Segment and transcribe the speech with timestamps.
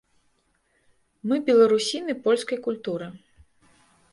[1.31, 3.07] Мы беларусіны польскай культуры.